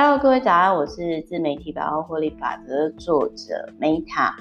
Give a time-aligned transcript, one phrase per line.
[0.00, 4.32] Hello，各位早安，我是自媒体百万获利法则的作者 Meta。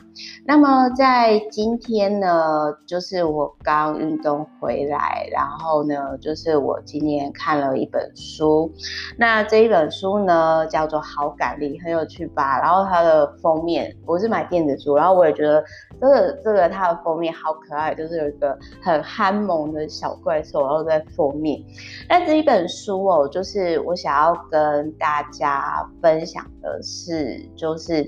[0.46, 8.72] 那么在今天呢，就是我刚运动回来，然后呢，就是我今天看了一本书。
[9.18, 12.60] 那这一本书呢，叫做《好感力》，很有趣吧？
[12.62, 15.64] 然后它的封面，我是买电子书，然后我也觉得
[16.00, 21.60] 这个这个它的封面好可爱，就是有一个很憨萌的小怪兽，然后在封面。
[22.08, 25.47] 那这一本书哦，就是我想要跟大家。
[25.48, 28.06] 大家分享的是，就是，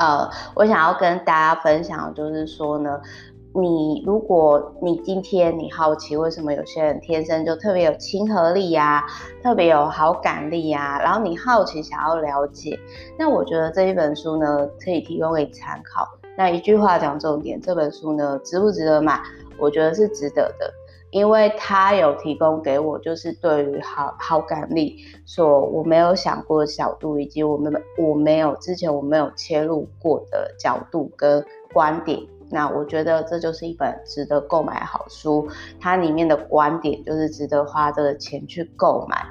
[0.00, 3.00] 呃，我想要跟大家分享，就是说呢，
[3.54, 9.04] 你如果你今天你好奇为什么有些人天生就特别有亲和力呀、
[9.40, 12.76] 特别有好感力呀、然后你好奇想要了解，
[13.16, 16.08] 那我觉得这一本书呢，可以提供给你参考。
[16.36, 19.22] 那一句话讲重点，这本书呢，值不值得买？
[19.60, 20.74] 我觉得是值得的。
[21.10, 32.20] 因为他有提供给我，就是对于好好感力，所我没有想过的角度，以及我们我没有之前我没有切入过的角度跟观点。
[32.48, 35.48] 那我觉得这就是一本值得购买好书，
[35.80, 39.24] 它里面的观点就是值得花这个钱去购买。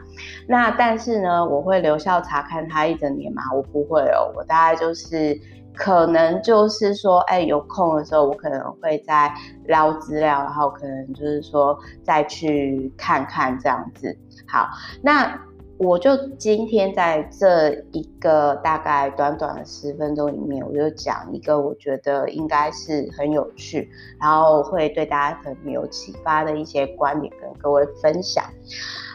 [0.47, 3.43] 那但是呢，我会留校查看它一整年吗？
[3.53, 5.39] 我不会哦，我大概就是。
[5.75, 9.33] 可能就是说，哎，有空的时候，我可能会再
[9.67, 14.17] 捞资料，然后可能就是说再去看看这样子。
[14.47, 14.69] 好，
[15.01, 15.39] 那
[15.77, 28.43] 我就今天在这一个大概短短的十分钟里面，我就讲一个我觉得应该是很有趣，然后会对大家可能有启发的一些观点跟各位分享。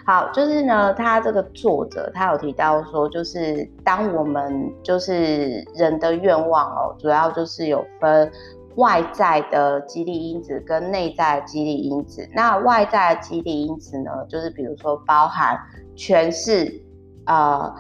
[0.05, 8.31] 好，就是呢，他这个作者他有提到说，就是当我们就是人的愿望哦，主要就是有分
[8.77, 12.29] 外在的激励因子跟内在的激励因子。
[12.35, 15.59] 那外在的激励因子呢，就是比如说包含
[16.01, 16.83] 权势、
[17.27, 17.71] 呃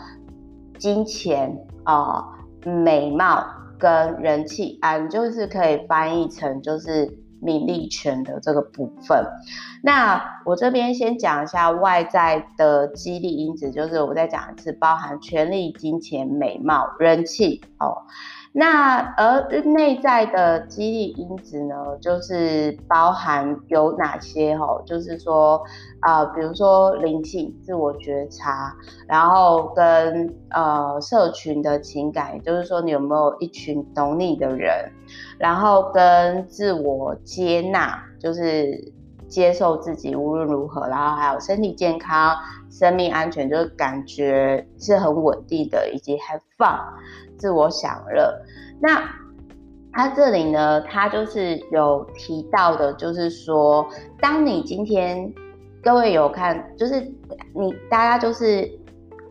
[0.78, 2.22] 金钱、呃
[2.66, 3.42] 美貌
[3.78, 7.18] 跟人气啊，你就是可以翻译成就是。
[7.42, 9.24] 名利权的这个部分，
[9.82, 17.96] 那我这边先讲一下外在的激励因子，就是我再讲一次，包含权力、金钱、美貌、人气哦。
[18.52, 24.82] 那而内在的激励因子呢，就是包含有哪些哦？
[24.84, 25.62] 就是说
[26.00, 28.74] 啊、呃，比如说灵性、自我觉察，
[29.06, 34.90] 然后跟呃社群的情感，也就是说你有没有一群懂你的人，
[35.38, 38.92] 然后跟自我接纳，就是
[39.28, 42.36] 接受自己无论如何，然后还有身体健康、
[42.68, 46.80] 生命安全，就是感觉是很稳定的，以及 have fun。
[47.40, 48.32] 自我享乐，
[48.80, 49.02] 那
[49.92, 53.84] 他这里呢，他就是有提到的，就是说，
[54.20, 55.32] 当你今天
[55.82, 57.00] 各位有看，就是
[57.52, 58.70] 你大家就是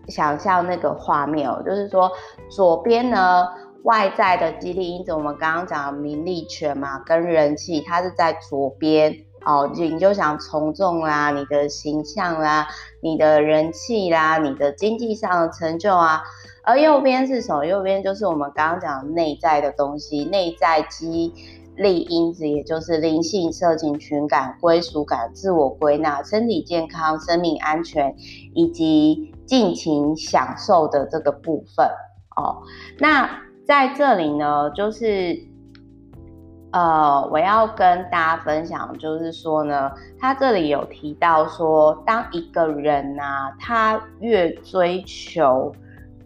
[0.07, 2.11] 想象那个画面哦，就是说
[2.49, 3.47] 左边呢，
[3.83, 9.15] 外在的激励因子，我们刚刚讲的名利权嘛，跟人气，它是在左边
[9.45, 12.67] 哦，你就想从众啦，你的形象啦，
[13.01, 16.21] 你的人气啦，你的经济上的成就啊。
[16.63, 17.65] 而右边是什么？
[17.65, 21.33] 右边就是我们刚刚讲内在的东西，内在激
[21.75, 28.13] 励因子，也就是灵性、社情、群感、归属感、自我归纳、身体健康、生命安全，
[28.53, 31.87] 以及尽情享受的这个部分
[32.35, 32.61] 哦。
[32.99, 33.27] 那
[33.65, 35.39] 在这里呢，就是
[36.71, 45.71] 呃，我要跟大家分享，就是说呢，他这里有提到说，当一个人呐、啊，他越追求。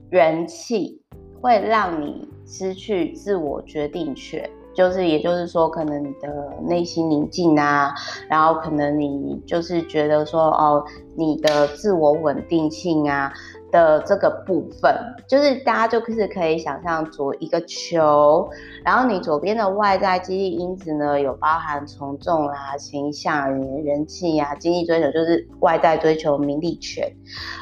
[0.10, 1.02] 人气
[1.42, 7.92] 会让你失去自我决定权，就是也就是说，可能你的内心宁静啊，
[8.30, 13.34] 然后可能你就是觉得说，哦，你的自我稳定性啊。
[13.74, 14.96] 的这个部分，
[15.28, 18.48] 就是大家就是可以想象左一个球，
[18.86, 27.12] 然后你左边的外在激励因子呢，有包含从众啊、形象、人人气啊、经济追求，就是外在追求名利权，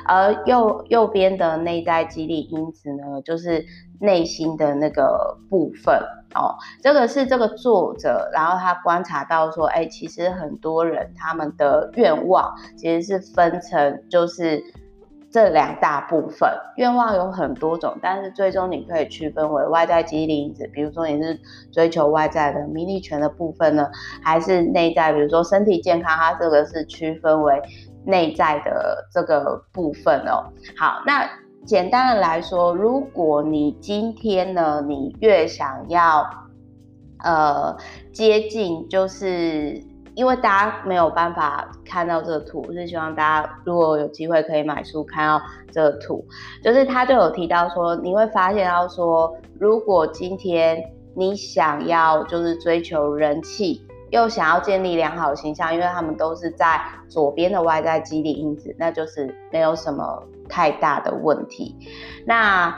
[0.06, 3.66] 而右右边的内在激励因子呢，就是
[4.02, 5.96] 内心的那个部分
[6.36, 6.60] 哦。
[6.84, 14.62] 这个是这个作者，然后他观察到说，哎，其实很多人他们的愿望其实是分成就是。
[15.32, 21.40] 这两大部分愿望有很多种，但是最终你可以区分为外在激励因子，比如说你是
[21.72, 23.90] 追求外在的名利权的部分呢，
[24.22, 27.62] 还是内在，比如说身体健康，它这个是区分为
[28.06, 30.52] 内在的这个部分哦。
[30.78, 31.30] 好，那
[31.66, 36.30] 简单的来说，如果你今天呢，你越想要
[37.24, 37.78] 呃
[38.12, 39.82] 接近就是
[40.16, 45.42] 因为大家没有办法看到这个图，是希望大家如果有机会可以买书看到
[45.72, 46.26] 这个图，
[46.64, 50.84] 就是他就有提到说，你会发现到说，如果今天
[51.16, 61.76] 你想要就是追求人气，又想要建立良好形象，因为他们都是在左边的外在激励因子，那就是没有什么太大的问题。
[62.26, 62.76] 那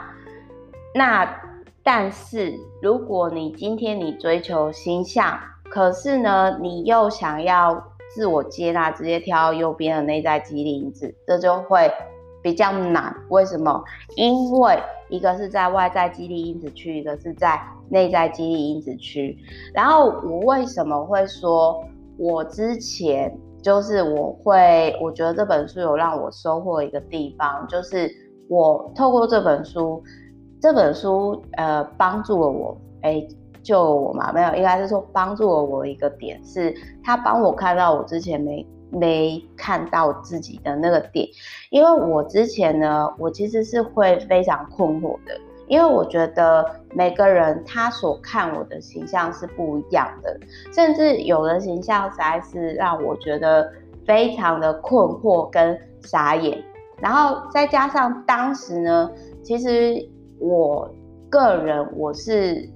[0.94, 1.40] 那
[1.82, 5.38] 但是如果你今天你追求形象，
[5.74, 7.82] 可是呢，你又想要
[8.14, 11.90] 自我接纳，直接挑右边的内在激励因子，这就会
[12.40, 13.12] 比较难。
[13.28, 13.82] 为什么？
[14.14, 14.78] 因为
[15.08, 19.36] 一个是在外在激励因子区，一个是在内在激励因子区。
[19.74, 21.84] 然后我为什么会说，
[22.16, 28.08] 我之前就是我会，我觉得这本书有让我收获一个地方，就是
[28.48, 30.00] 我透过这本书，
[30.60, 33.26] 这本书呃帮助了我，哎。
[33.64, 34.30] 救我嘛？
[34.32, 36.72] 没有，应该是说帮助了我一个点，是
[37.02, 41.26] 他帮我看到我之前没没看到自己的那个点。
[41.70, 50.38] 因为我之前呢，我其实是会非常困惑的，因为我觉得每个人他所看我的形象是不一样的，
[50.72, 53.68] 甚至有的形象实在是让我觉得
[54.06, 56.62] 非常的困惑跟傻眼。
[57.00, 59.10] 然后再加上当时呢，
[59.42, 60.06] 其实
[60.38, 60.88] 我
[61.30, 62.68] 个人我是。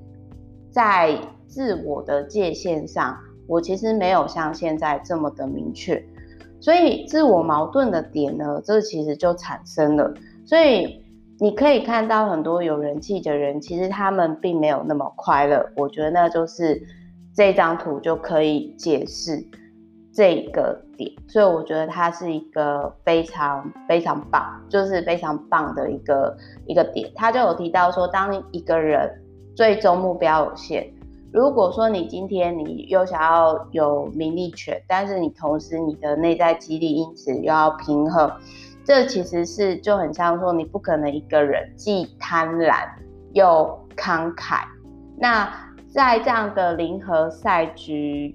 [0.70, 3.16] 在自我的界限上，
[3.46, 6.00] 我其实没有像现在这么的明确，
[6.60, 10.12] 所以自我矛盾的点呢，这其实就产生了。
[10.44, 11.02] 所以
[11.38, 15.66] 你可以看到很多有人气的人，其实他们并没有那么快乐。
[15.74, 16.80] 我觉得那就是
[17.34, 19.42] 这张图就可以解释
[20.12, 21.10] 这个点。
[21.26, 26.36] 所以我觉得它是一个非常非常棒，就是非常棒的一个
[26.66, 27.10] 一个点。
[27.16, 29.10] 他就有提到说，当一个人。
[29.58, 30.88] 最终目标有限。
[31.32, 38.30] 如果说你今天你又想要有名利权，但是你同时你的内在激励因子又要平衡，
[38.84, 42.86] 这其实是就很像说你不可能一个人既贪婪
[43.32, 44.62] 又慷慨。
[45.16, 45.52] 那
[45.92, 48.32] 在这样的零和赛局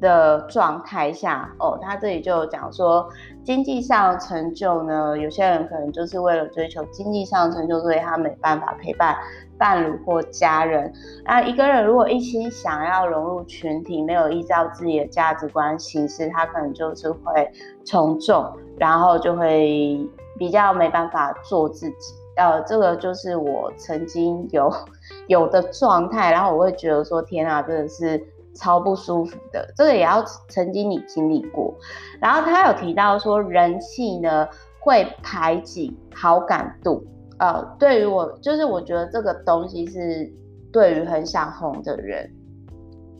[0.00, 3.08] 的状态下，哦，他这里就讲说，
[3.42, 9.16] 经济上成就呢，有些人可能就是为了追求经济上的成就，所以他没办法陪伴。
[9.58, 10.92] 伴侣或家人，
[11.24, 17.50] 那一个人如果一心想要融入群体，没有依照自己的价值观行事，他可能就是会
[17.84, 18.44] 从众，
[18.78, 19.98] 然后就会
[20.38, 22.14] 比较没办法做自己。
[22.36, 24.68] 呃，这个就是我曾经有
[25.28, 28.20] 有的状态，然后我会觉得说，天啊，真的是
[28.54, 29.72] 超不舒服的。
[29.76, 31.72] 这个也要曾经你经历过。
[32.20, 34.48] 然后他有提到说，人气呢
[34.80, 37.06] 会排挤好感度。
[37.38, 40.32] 呃，对于我，就是我觉得这个东西是
[40.72, 42.30] 对于很想红的人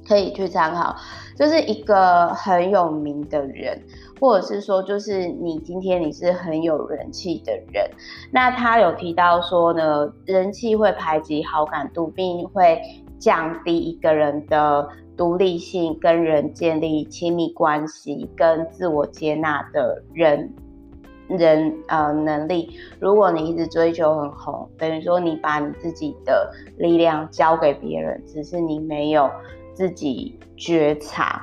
[0.06, 0.94] 可以去参考，
[1.36, 3.80] 就是一个很有名的人，
[4.20, 7.90] 或者是说，就是你今天你是很有人气的人，
[8.30, 12.80] 那他有提到说呢，人气会排挤好感度，并会
[13.18, 20.52] 降低一个人的独立性，跟人建立亲密关系，跟自我接纳的人。
[21.36, 22.70] 人呃能力，
[23.00, 29.30] 如果你一直追求很红，等于说你把你自己的力量交给别人，只是你没有
[29.74, 31.42] 自己觉察，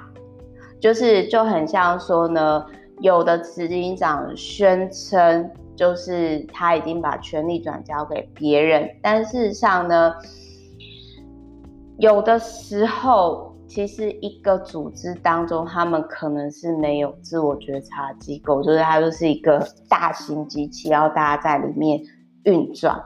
[0.79, 2.65] 就是就很像说呢，
[2.99, 10.13] 有的执行长宣称就是他已经把权力转交给别人，但事实上呢，
[11.97, 13.50] 有的时候。
[13.73, 21.97] 其实一个组织当中，他们可能是没有自我觉察机构，就是它就是一个大型机器，然后大家在里面
[22.43, 23.01] 运转。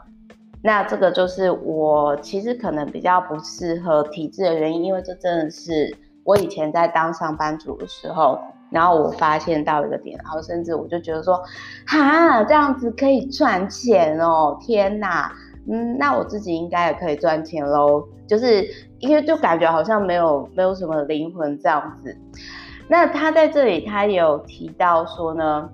[0.64, 8.40] 那这个就是我其实可能比较不适合体制的原因，因为这真的是我以前在当上班族的时候，
[8.72, 11.40] 然后我发现到一个点，然后甚至我就觉得说，
[11.86, 15.32] 哈，这样子可以赚钱哦，天哪！
[15.68, 18.68] 嗯，那我自己应该也可以赚钱喽，就是
[19.00, 22.16] 因为就感觉好像没有没有什么灵魂这样子。
[22.88, 25.70] 那他在这里他也有提到说呢，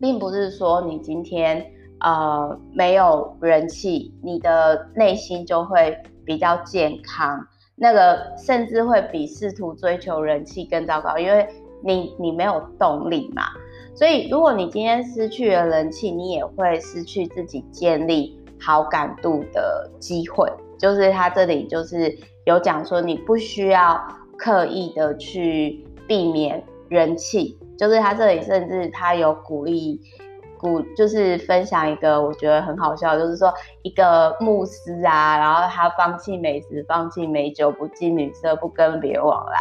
[0.00, 1.64] 并不是说你今天
[2.00, 7.46] 呃没有人气，你的内心就会比较健康，
[7.76, 11.46] 那个甚至会比试图追求人气更糟糕，因为
[11.84, 13.44] 你你没有动力嘛。
[13.94, 24.00] 所以如果你今天失去了人气，你也会失去自己建立好感度的机会，就是他这里就是有讲说，你不需要
[24.38, 30.00] 刻意的去避免人气，就是他这里甚至他有鼓励
[30.58, 33.52] 鼓就是分享一个我觉得很好笑，就是说
[33.82, 39.58] 一个牧师啊，然后他放弃美食，放弃美酒，不近女色，不跟别人往来，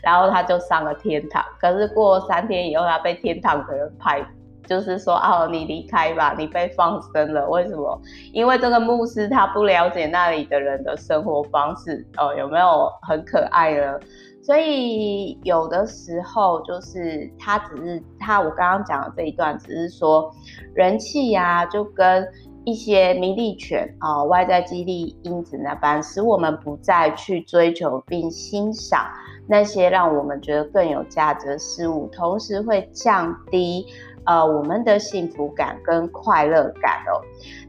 [0.00, 1.44] 然后他就上了天堂。
[1.60, 4.24] 可是过三天以后，他被天堂的人拍，
[4.66, 7.48] 就是说哦，你离开吧，你被放生了。
[7.48, 8.00] 为什么？
[8.32, 13.98] 因为这个牧师他不了解那里的人的生活方式哦，有没有很可爱呢？
[14.42, 20.30] 所以有的时候就是他只是他，我刚刚讲的这一段只是说
[20.74, 22.28] 人气呀、就跟
[22.64, 29.06] 一些名利权啊、外在激励因子那般，使我们不再去追求并欣赏
[29.46, 33.86] 那些让我们觉得更有价值的事物，同时会降低
[34.26, 37.20] 呃我们的幸福感跟快乐感哦。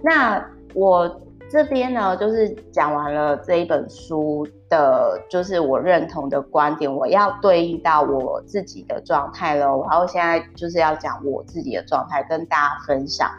[0.02, 1.22] 那我。
[1.48, 9.86] 这边呢，就是讲完了这一本书的，就是我认同的观点，我要对应到我自己的状态喽。
[9.88, 13.30] 然后现在就是要讲我自己的状态，跟大家分享。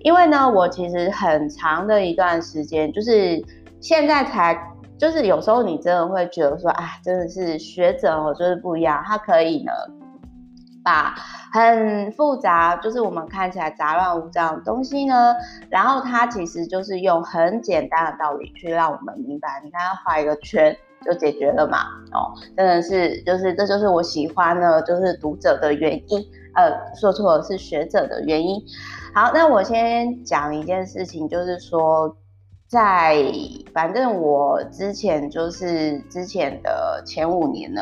[0.00, 3.42] 因为呢，我其实很长的一段时间，就是
[3.80, 4.60] 现在才，
[4.98, 9.70] 就是有时候你真的会觉得说，啊，真的是学者哦，就是不一样，他可以呢。
[10.84, 11.14] 把
[11.52, 15.34] 很复杂，就是我们看起来杂乱无章的东西呢，
[15.70, 19.60] 然后它其实就是用很简单的道理去让我们明白。
[19.64, 21.78] 你看，它画一个圈就解决了嘛？
[22.12, 26.24] 哦，真的是，就是这就是我喜欢呢，就是读者的原因。
[26.54, 28.62] 呃，说错了，是学者的原因。
[29.14, 32.16] 好，那我先讲一件事情，就是说。
[32.74, 33.24] 在
[33.72, 37.80] 反正我之前就是之前的前五年呢，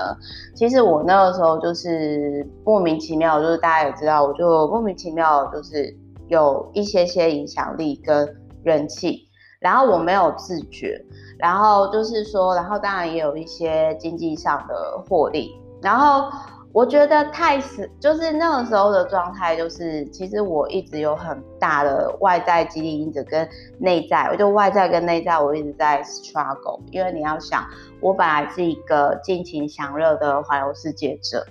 [0.54, 5.96] 其实我那个时候就是莫名其妙，就是大家也知道，我就莫名其妙就是
[6.28, 8.28] 有一些些影响力跟
[8.62, 9.26] 人气，
[9.58, 11.02] 然后我没有自觉，
[11.38, 16.30] 然后就是说，然后当然也有一些经济上的获利，然后。
[16.72, 23.46] 我觉得太是，就是那个时候的状态，就是其实我一直有很大的外在激励因子跟
[23.78, 27.66] 内在，我就外在跟内在我一直在 struggle，因为你要想，
[28.00, 31.46] 我本来是一个尽情享乐的环游世界者，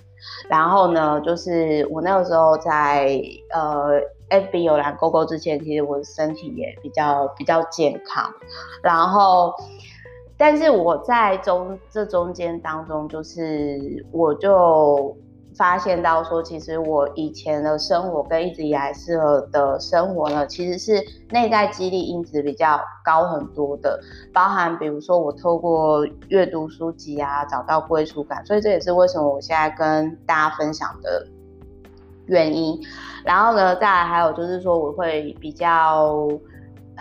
[0.48, 8.28] 然后呢，就是我那个时候在呃 FB 有蓝勾勾之前，其实我的身体也比较比较健康，
[8.82, 9.54] 然后。
[10.42, 15.16] 但是我在中这中间当中，就是我就
[15.56, 24.00] 发现到说，其实我以前的生活跟一直以来适合的生活呢，其实是内在激励因子比较高很多的，
[24.32, 31.24] 包含比如说我透过阅读书籍啊，找到归属感，所以这也是为什么我现在跟大家分享的
[32.26, 32.76] 原因。
[33.24, 36.28] 然后呢，再来还有就是说，我会比较。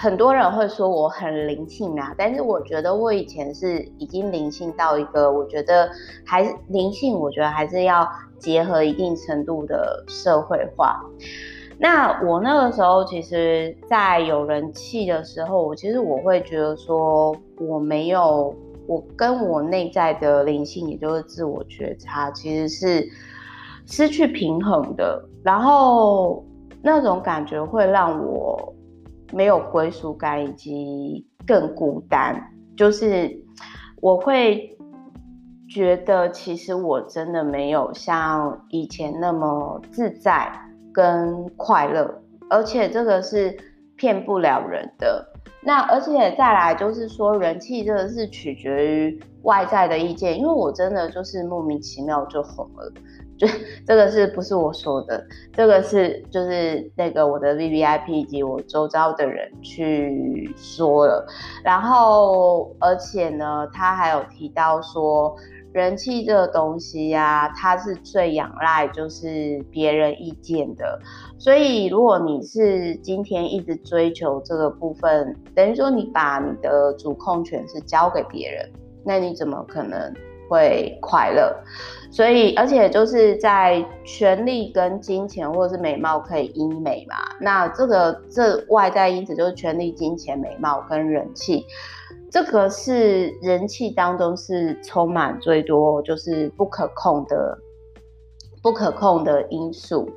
[0.02, 5.88] 很多人会说我很灵性啊，但是我觉得我以前是已经灵性到一个，我觉得
[6.26, 11.00] 还是灵性，我觉得还是要结合一定程度的社会化。
[11.78, 18.56] 那我那个时候，其实，在有人气的时候，我其实我会觉得说，我没有，
[18.88, 23.08] 我跟我内在的灵性，也就是自我觉察，其实是
[23.86, 25.24] 失去平衡的。
[25.44, 26.44] 然后
[26.82, 28.74] 那种感觉会让我。
[29.32, 33.36] 没有归属感，以及更孤单，就是
[34.02, 34.78] 我会
[35.70, 40.52] 觉得，其实我真的没有像以前那么自在
[40.94, 43.58] 跟快乐，而且这个是
[43.96, 45.28] 骗不了人的。
[45.64, 52.92] 那而且再来就是说，人气这个是取决于外在的意见，因为我真的就是莫名其妙就红了。
[53.42, 53.48] 就
[53.88, 55.26] 这个是不是我说的？
[55.52, 61.26] 这个是就是那个我的 VVIP 以及我周遭的人去说了，
[61.64, 65.36] 然后而且呢，他还有提到说，
[65.74, 71.00] 人气这个东西呀、啊，它是最仰赖就是别人意见的，
[71.40, 78.70] 所以如果你是今天一直追求这个部分，等于说你把你的主控权是交给别人，
[79.04, 80.14] 那你怎么可能？
[80.52, 81.56] 会快乐，
[82.12, 91.66] 所以而且就是在权力跟金钱或者是美貌可以医美嘛，那这个这外在因子就是权力、金钱、美貌跟人气，
[92.30, 97.58] 这个是人气当中是充满最多就是不可控的
[98.62, 100.12] 不可控的因素。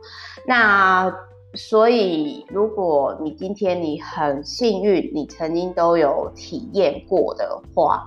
[0.44, 1.14] 那
[1.54, 8.04] 所以如果你今天你很幸运，你曾经都有体验过的话。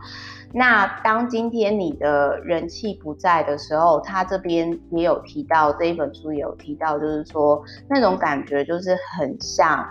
[0.53, 9.85] 那当今天你的人气不在的时候，他这边也有提到，这一本书也有提到，就是说那种感觉就是很像，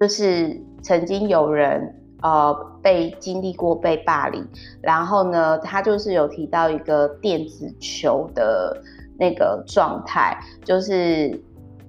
[0.00, 4.46] 就是曾经有人呃被经历过被霸凌，
[4.80, 8.80] 然后呢，他就是有提到一个电子球的
[9.18, 11.38] 那个状态，就是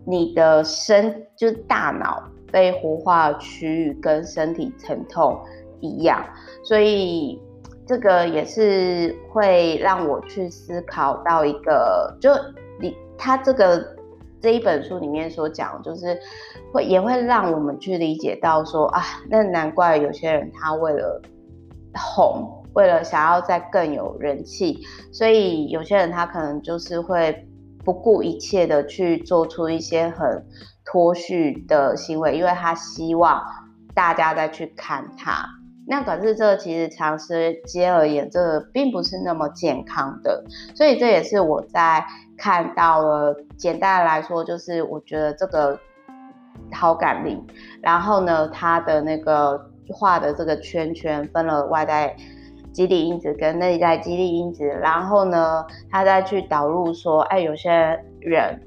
[0.05, 5.39] 你的身就是大脑被活化区域跟身体疼痛
[5.79, 6.25] 一样，
[6.63, 7.39] 所以
[7.91, 12.31] 这个也是会让我去思考到一个，就
[12.79, 13.85] 你他这个
[14.39, 16.17] 这一本书里面所讲，就是
[16.71, 21.21] 会也会让我们去理解到说啊，那难怪有些人他为了
[21.93, 24.79] 红，为了想要再更有人气，
[25.11, 27.45] 所以有些人他可能就是会。
[27.83, 30.45] 不顾一切的去做出一些很
[30.85, 33.43] 脱序的行为，因为他希望
[33.95, 35.43] 大家再去看他。
[35.87, 40.43] 那可是这其实长时间而言，这个并不是那么健康的。
[40.75, 42.05] 所以这也是我在
[42.37, 43.35] 看到了。
[43.57, 45.79] 简单来说，就是我觉得这个
[46.73, 47.41] 好感力，
[47.81, 52.15] 然后呢，他的那个画的这个圈圈分了外在。
[52.73, 57.69] 激励因子跟内在激励因子，然后呢，他再去导入说，哎，有些
[58.21, 58.57] 人，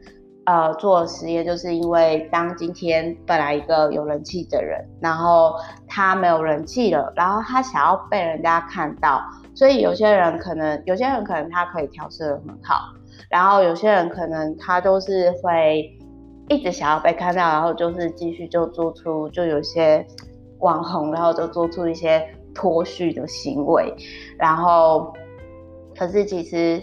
[0.47, 5.55] 呃，做实验，就是因为当今天本来一个有人气的人，然后
[5.89, 9.23] 他没有人气了，然后他想要被人家看到，
[9.55, 12.93] 所以有些人可能，有些人可能他可以调试得很好，
[13.29, 15.91] 然后有些人可能他都是会
[16.49, 20.07] 一直想要被看到，然后就是继续就做出就有些
[20.61, 22.27] 网红，然后就做出一些。
[22.57, 23.93] 脱序的行为，
[24.39, 25.13] 然后，
[25.99, 26.81] 可是其实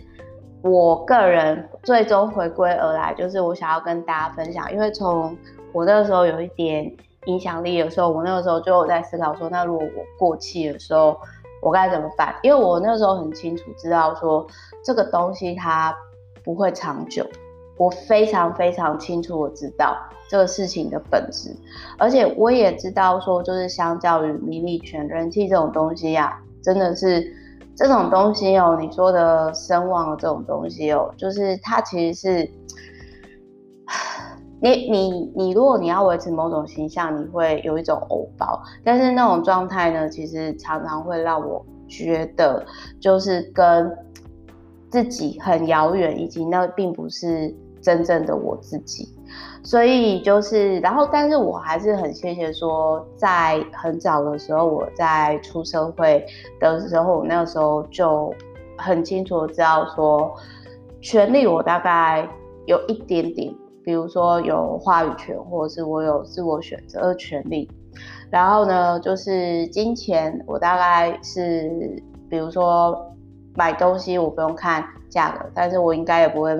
[0.61, 5.35] 我个人最终回归而来，就是我想要跟大家分享，因为从
[5.73, 6.91] 我那个时候有一点
[7.25, 11.17] 影响力的时候，我那个时候就有在思考说，那如果我过气的时候，
[11.61, 12.35] 我该怎么办？
[12.43, 14.45] 因为我那时候很清楚知道说，
[14.83, 15.95] 这个东西它
[16.43, 17.25] 不会长久。
[17.77, 19.97] 我非常非常清楚，我知道
[20.29, 21.49] 这个事情的本质，
[21.97, 27.25] 而且我也知道说，就是相较于名利权、人气这种东西呀、啊，真的是
[27.81, 32.51] 这种东西哦，你说的声望这种东西哦，就是它其实是，
[34.61, 42.63] 你 你你，如果你要维持某种形象，你会有一种偶包，但是那种状态呢，其实常常会让我觉得，
[42.99, 43.91] 就是跟
[44.91, 47.55] 自己很遥远，以及那并不是。
[47.81, 49.09] 真正的我自己，
[49.63, 56.25] 所以就是，然后，但是我还是很谢谢说，在很早的时候，我在出社会
[56.59, 58.33] 的时候，我那个时候就
[58.75, 60.33] 很清楚知道说，
[60.99, 62.27] 权利我大概
[62.65, 63.53] 有一点点，
[63.85, 67.69] 比如说有话语权，或者是我有自我选择的权利。
[68.31, 71.69] 然后呢，就是金钱，我大概是，
[72.29, 72.97] 比如说
[73.55, 76.57] 买东西，我不用看价格，但是我应该也不会。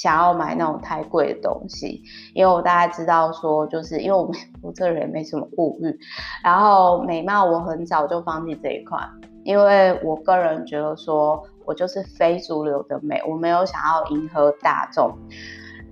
[0.00, 4.32] 想要买那种太贵的东西，因为我大概知道说，就是因为我
[4.64, 5.94] 我这个人没什么物欲，
[6.42, 8.98] 然后美貌我很早就放弃这一块，
[9.44, 15.12] 因为我个人觉得说我就是非主流的美，我没有想要迎合大众。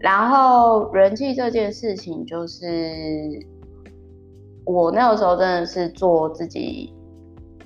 [0.01, 2.67] 然后人气这件事情，就是
[4.65, 6.95] 我那个时候真的是做自己。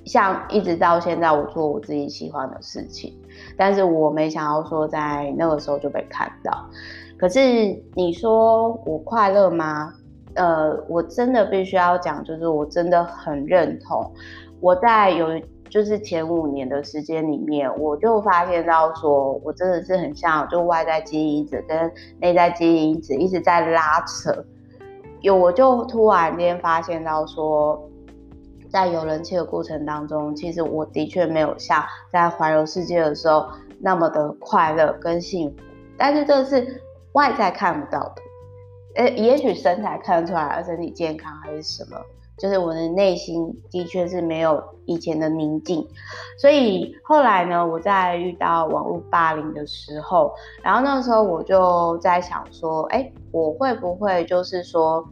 [0.05, 3.17] 像一直到现在，我做我自己喜欢的事情，
[3.57, 6.65] 但是我没想到说在那个时候就被看到。
[7.17, 7.39] 可是
[7.93, 9.93] 你说我快乐吗？
[10.35, 14.11] 呃，我真的必须要讲，就是我真的很认同。
[14.59, 15.27] 我在有
[15.69, 24.43] 就是前五年的时间里面，我就发现到说我真的是很像，就外在基因子跟内在基因子一直在拉扯。
[25.21, 27.81] 有我就突然间发现到说。
[28.73, 33.45] 在有人气的过程当中，其实我的确没有像在环游世界的时候
[33.79, 35.57] 那么的快乐跟幸福，
[35.95, 36.81] 但是这是
[37.11, 38.15] 外在看不到的，
[38.95, 41.97] 呃，也许身材看得出来，身体健康还是什么，
[42.39, 45.87] 就是我的内心的确是没有以前的宁静。
[46.39, 50.33] 所以后来呢，我在遇到网络霸凌的时候，
[50.63, 55.07] 然后那时候我就在想说，哎，我会不会就是说，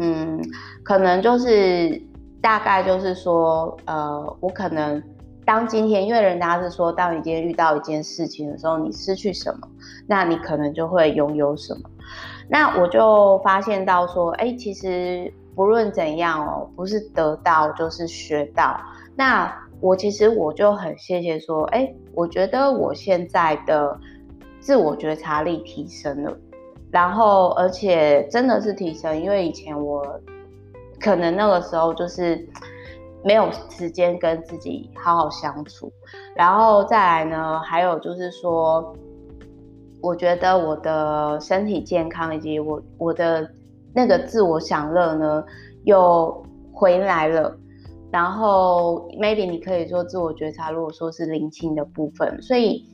[0.00, 0.40] 嗯，
[0.82, 2.00] 可能就是。
[2.46, 5.02] 大概就是说，呃，我可能
[5.44, 9.66] 当今天，因为人家是说，当你今天遇到一件事情的时候，你失去什么，
[10.06, 11.80] 那你可能就会拥有什么。
[12.48, 18.78] 那我就发现到说，哎，其实不论怎样哦，不是得到就是学到。
[19.16, 23.98] 那我其实我就很谢谢说，哎，我觉得我现在的
[24.60, 26.32] 自我觉察力提升了，
[26.92, 30.06] 然后而且真的是提升，因为以前我。
[31.00, 32.48] 可能那个时候就是
[33.24, 35.92] 没有时间跟自己好好相处，
[36.34, 38.94] 然后再来呢，还有就是说，
[40.00, 43.50] 我觉得我的身体健康以及我我的
[43.94, 45.44] 那个自我享乐呢
[45.84, 47.56] 又回来了，
[48.12, 52.84] 然后 maybe 你可以说自我觉察，如果说是灵性的部分，所以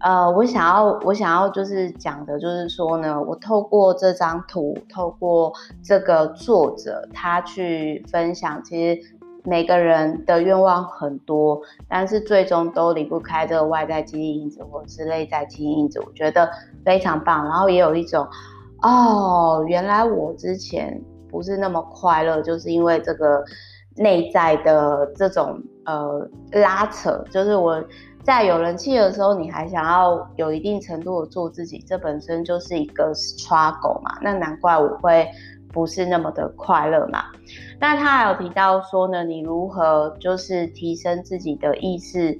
[0.00, 5.50] 呃，我想要我想要就是讲的，就是说呢，我透过这张图，透过
[5.82, 9.00] 这个作者他去分享，其实
[9.42, 16.50] 每个人的愿望很多，但是最终都离不开这个外在激励因子或是内在激励因子，我觉得
[16.84, 17.42] 非常棒。
[17.44, 18.28] 然后也有一种，
[18.82, 23.42] 哦，原来我之前不是那么快乐，就是因为这个
[23.96, 27.82] 内在的这种呃拉扯，就是我。
[28.26, 34.18] 在有人气的时候，你还想要有一定程度的做自己，这本身就是一个 struggle 嘛。
[34.20, 35.28] 那难怪我会
[35.72, 37.22] 不是那么的快乐嘛。
[37.78, 42.36] 那他还有提到说呢，你如何就是提升自己的意识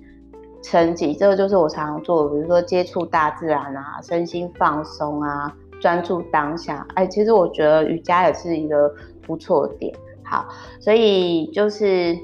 [0.61, 6.85] 层级，这个就是我常常做的，比如说接触大自然啊，身心放松啊，专注当下。
[6.96, 8.92] 哎，其实我觉得瑜伽也是一个
[9.25, 9.94] 不错的点。
[10.25, 10.49] 好，
[10.81, 12.18] 所以就是。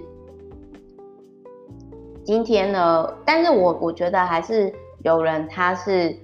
[2.25, 6.17] 今天呢，但是我我觉得还是有人他是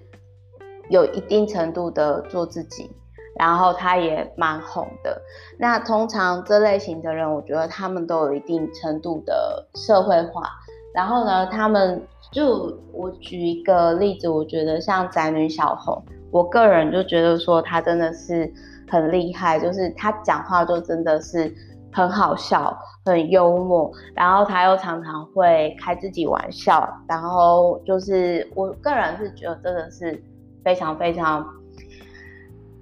[0.89, 2.89] 有一定程度的做自己，
[3.37, 5.21] 然后他也蛮红的。
[5.59, 10.49] 那通常这类型的人，我觉得他们都有一定程度的社会化。
[10.95, 18.49] 然后呢，他们就我举一个例子，我觉得像宅女小红，我个人就觉得说他真的是
[18.89, 21.53] 很厉害，就是他讲话就真的是。
[21.99, 30.23] 很好笑，很幽默，然后他又常常会开自己玩笑，然后就是我个人是觉得真的是
[30.63, 31.45] 非常非常，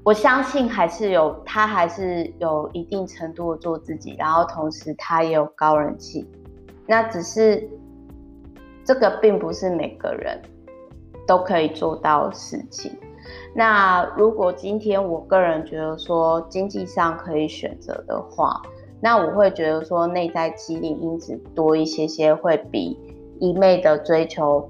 [0.04, 6.30] 我相信还是有他还是有一定程度的做自己，然后同时他也有高人气，
[6.86, 7.66] 那只是
[8.84, 10.38] 这个并不是每个人
[11.26, 12.92] 都可以做到的事情。
[13.54, 18.60] 那如果今天我个人觉得说经济上可以选择的话，
[19.00, 22.98] 那我会觉得说，内在激励因子多一些些，会比
[23.38, 24.68] 一昧的追求，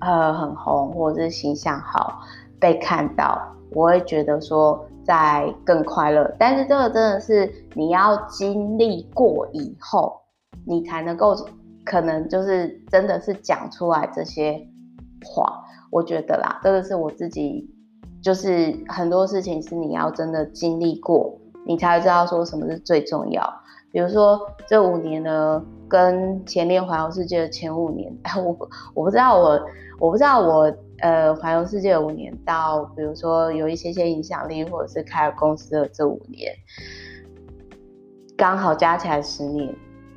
[0.00, 2.20] 呃，很红或者是形象好
[2.60, 3.40] 被看到，
[3.72, 6.32] 我会觉得说在更快乐。
[6.38, 10.20] 但是这个真的是你要经历过以后，
[10.64, 11.34] 你才能够
[11.84, 14.60] 可能就是真的是讲出来这些
[15.24, 15.62] 话。
[15.90, 17.68] 我觉得啦，这个是我自己，
[18.22, 23.42] 就是很多事情是你要真的经历过，你才会知道说什么是最重要。
[23.90, 28.12] 比如说这五年呢，跟前面环游世界的前五年，
[28.44, 29.60] 我我不知道我
[30.00, 36.52] 我不知道我呃环游世界的五年到，比如说有一些些影响力，或者是开了公司的这五年，
[38.36, 39.72] 刚好加起来十年。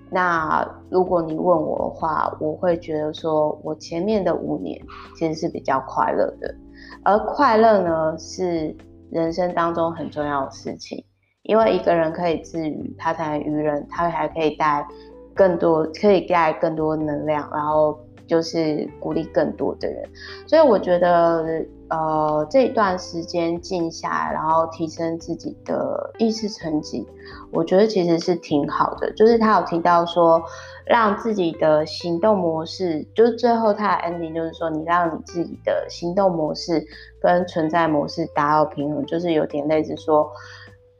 [0.09, 4.81] 那如果你问我的话，我会觉得说我前面的五年
[5.15, 6.55] 其实是比较快乐的，
[7.03, 8.75] 而快乐呢是
[9.11, 11.03] 人生当中很重要的事情。
[11.47, 14.85] 因为一个人可以自愈，他才能愚人，他还可以带
[15.33, 20.03] 更多，可以带更多能量，然后就是鼓励更多的人。
[20.45, 21.45] 所以我觉得，
[21.87, 27.07] 呃，这一段时间静下来，然后提升自己的意识层级，
[27.49, 29.09] 我觉得其实是挺好的。
[29.13, 30.43] 就是他有提到说，
[30.85, 36.85] 让自己的行动模式，就是最后他的 ending，就是说你让你自己的行动模式
[37.21, 40.29] 跟存在模式达到平衡，就是有点类似说。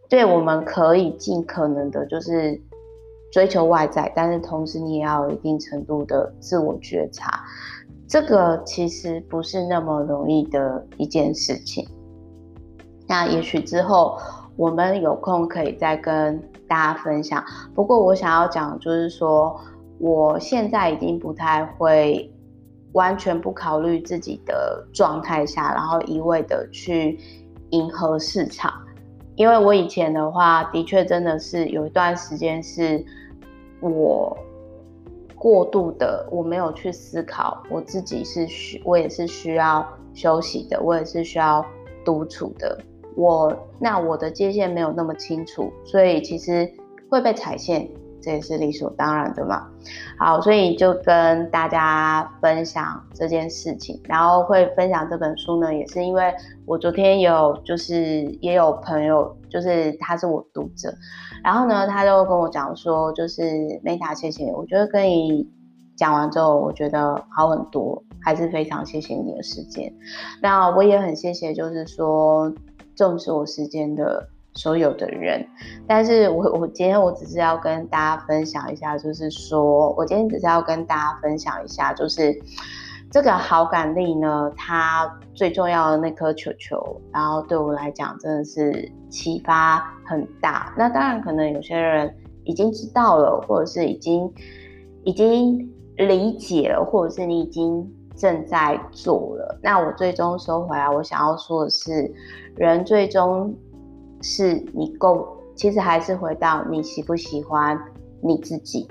[0.09, 2.59] 对，我们可以尽可能的，就是
[3.31, 7.43] 追求外在，但是同时你也要有一定程度的自我觉察。
[8.07, 11.85] 这个其实不是那么容易的一件事情。
[13.05, 14.17] 那也许之后
[14.55, 17.43] 我们有空可以再跟大家分享。
[17.75, 19.59] 不过我想要讲，就是说
[19.99, 22.33] 我现在已经不太会
[22.93, 27.19] 完全不考虑自己的状态下，然后一味的去
[27.71, 28.73] 迎合市场。
[29.37, 33.05] 因为我以前的话，的确真的是有一段时间是
[33.79, 34.35] 我
[35.35, 41.63] 过度的，我没有去思考我自己是需，我也是需要休息的，我也是需要
[42.03, 42.77] 独处的。
[43.15, 46.67] 我那我的界限没有那么清楚，所以其实
[47.07, 47.87] 会被踩线。
[48.21, 49.67] 这也是理所当然的嘛。
[50.17, 56.33] 好，所以就跟大家分享这件事情，然后会分享这本书呢，也是因为
[56.65, 60.93] 我昨天有就是也有朋友，就是他是我读者，
[61.43, 63.41] 然后呢，他就跟我讲说，就是
[63.83, 65.47] Meta，谢谢你，我觉得跟你
[65.95, 69.93] 讲完之后，我觉得好很多，还是非常谢谢你的时间。
[70.41, 72.51] 那我也很谢谢，就是说
[72.95, 74.27] 重视我时间的。
[74.57, 75.47] 所有的人，
[75.87, 82.35] 但是我我今天我只是要跟大家分享一下，就是说我今天只是要跟大家分享一下，就是
[83.11, 90.73] 这个好感力呢，它最重要的那颗球球，然后对我来讲真的是启发很大。
[90.75, 94.33] 那当然可能有些人已经知道了，或者是已经
[95.03, 99.59] 已经理解了，或者是你已经正在做了。
[99.61, 102.11] 那我最终收回来，我想要说的是，
[102.55, 103.55] 人最终
[104.21, 107.79] 是你够，其实还是回到你喜不喜欢
[108.21, 108.87] 你自己，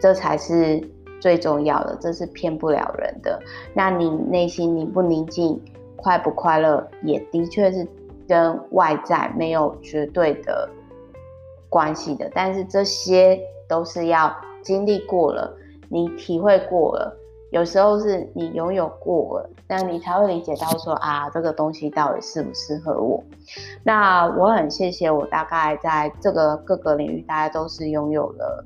[0.00, 0.80] 这才是
[1.20, 3.40] 最重要的，这是骗不了人的。
[3.74, 5.60] 那你内心宁不宁静，
[5.96, 7.86] 快不快乐，也的确是
[8.26, 10.68] 跟外在没有绝对的
[11.68, 12.30] 关系的。
[12.34, 15.54] 但是这些都是要经历过了，
[15.88, 17.19] 你体会过了。
[17.50, 23.22] 有时候是你拥有过了，那你才会理解到说啊，这个东西到底适不适合我。
[23.82, 28.64] 那我很谢谢我大概在这个各个领域，大家都是拥有了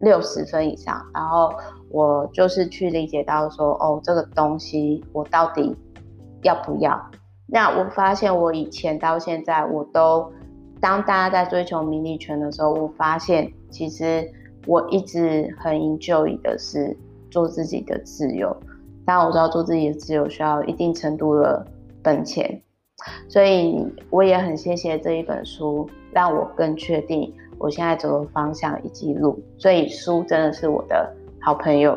[0.00, 1.52] 六十分以上，然后
[1.90, 5.76] 我就是去理解到说，哦，这个东西我到底
[6.42, 7.00] 要不要？
[7.46, 10.28] 那我发现我以前到现在，我都
[10.80, 14.28] 当大家在追求名利权的时候，我发现其实
[14.66, 16.98] 我一直很 enjoy 的是。
[17.30, 18.56] 做自己的自由，
[19.04, 21.66] 当然我知道做自己的自由需要一定程度的
[22.02, 22.62] 本钱，
[23.28, 29.38] 所以我也很谢谢这一本书，让我更确定我现在走的方向以及路。
[29.58, 31.96] 所以书真的是我的好朋友，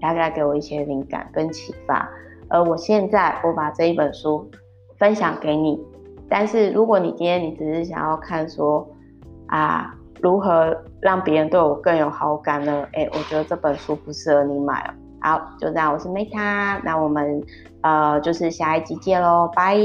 [0.00, 2.08] 大概给我一些灵感跟启发。
[2.48, 4.50] 而我现在我把这一本书
[4.98, 5.78] 分享给你，
[6.28, 8.88] 但是如果你今天你只是想要看说
[9.46, 9.94] 啊。
[10.22, 12.86] 如何让别人对我更有好感呢？
[12.92, 14.90] 哎、我觉得这本书不适合你买哦。
[15.20, 17.42] 好，就这样，我是 Meta，那我们
[17.82, 19.76] 呃就是下一集见喽，拜。